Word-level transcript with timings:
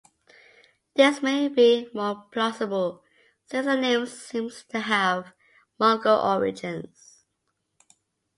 This 0.95 1.21
may 1.21 1.47
be 1.47 1.87
more 1.93 2.25
plausible, 2.31 3.03
since 3.45 3.67
the 3.67 3.75
names 3.77 4.11
seem 4.19 4.49
to 4.69 4.79
have 4.79 5.31
Mongol 5.77 6.17
origins. 6.19 7.19